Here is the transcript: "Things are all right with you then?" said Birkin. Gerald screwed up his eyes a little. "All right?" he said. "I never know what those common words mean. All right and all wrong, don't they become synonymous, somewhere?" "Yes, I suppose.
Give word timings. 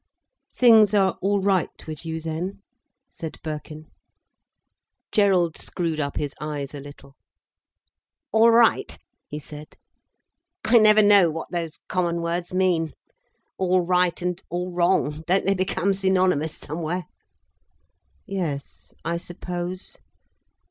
"Things 0.55 0.95
are 0.95 1.19
all 1.21 1.41
right 1.41 1.85
with 1.85 2.07
you 2.07 2.19
then?" 2.19 2.63
said 3.07 3.39
Birkin. 3.43 3.85
Gerald 5.11 5.59
screwed 5.59 5.99
up 5.99 6.17
his 6.17 6.33
eyes 6.41 6.73
a 6.73 6.79
little. 6.79 7.15
"All 8.31 8.49
right?" 8.49 8.97
he 9.27 9.37
said. 9.37 9.77
"I 10.65 10.79
never 10.79 11.03
know 11.03 11.29
what 11.29 11.51
those 11.51 11.77
common 11.87 12.23
words 12.23 12.51
mean. 12.51 12.93
All 13.59 13.81
right 13.81 14.19
and 14.23 14.41
all 14.49 14.71
wrong, 14.71 15.23
don't 15.27 15.45
they 15.45 15.53
become 15.53 15.93
synonymous, 15.93 16.57
somewhere?" 16.57 17.05
"Yes, 18.25 18.95
I 19.05 19.17
suppose. 19.17 19.99